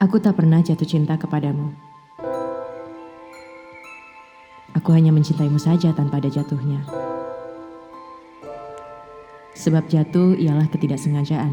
[0.00, 1.76] Aku tak pernah jatuh cinta kepadamu.
[4.72, 6.80] Aku hanya mencintaimu saja tanpa ada jatuhnya.
[9.52, 11.52] Sebab jatuh ialah ketidaksengajaan.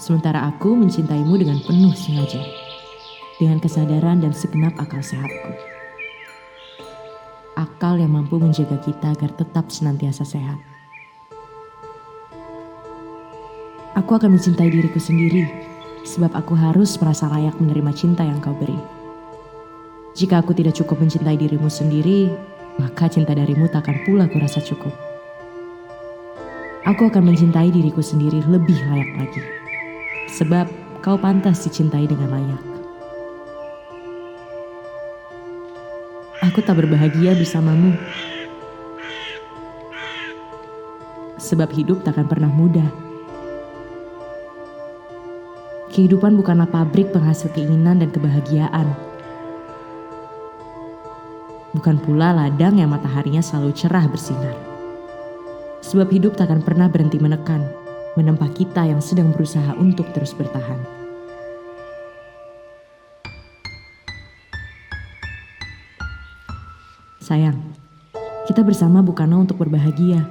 [0.00, 2.40] Sementara aku mencintaimu dengan penuh sengaja.
[3.36, 5.52] Dengan kesadaran dan segenap akal sehatku.
[7.60, 10.56] Akal yang mampu menjaga kita agar tetap senantiasa sehat.
[14.00, 15.73] Aku akan mencintai diriku sendiri,
[16.04, 18.76] sebab aku harus merasa layak menerima cinta yang kau beri.
[20.14, 22.30] Jika aku tidak cukup mencintai dirimu sendiri,
[22.78, 24.92] maka cinta darimu takkan pula kurasa cukup.
[26.84, 29.42] Aku akan mencintai diriku sendiri lebih layak lagi.
[30.36, 30.68] Sebab
[31.00, 32.62] kau pantas dicintai dengan layak.
[36.44, 37.96] Aku tak berbahagia bersamamu.
[41.40, 43.13] Sebab hidup takkan pernah mudah.
[45.94, 48.90] Kehidupan bukanlah pabrik penghasil keinginan dan kebahagiaan.
[51.70, 54.58] Bukan pula ladang yang mataharinya selalu cerah bersinar.
[55.86, 57.62] Sebab hidup takkan pernah berhenti menekan,
[58.18, 60.82] menempa kita yang sedang berusaha untuk terus bertahan.
[67.22, 67.62] Sayang,
[68.50, 70.26] kita bersama bukanlah untuk berbahagia,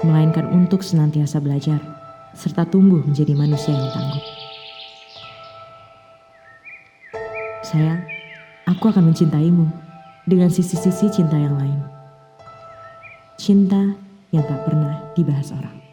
[0.00, 1.97] melainkan untuk senantiasa belajar
[2.36, 4.24] serta tumbuh menjadi manusia yang tangguh.
[7.64, 8.00] Sayang,
[8.68, 9.68] aku akan mencintaimu
[10.28, 11.80] dengan sisi-sisi cinta yang lain.
[13.40, 13.96] Cinta
[14.32, 15.87] yang tak pernah dibahas orang.